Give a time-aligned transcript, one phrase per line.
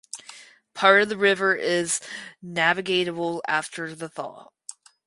[0.73, 1.99] Part of the river is
[2.41, 4.47] navigable after the thaw.